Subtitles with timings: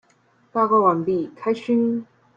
[0.51, 2.05] 八卦完畢，開勳！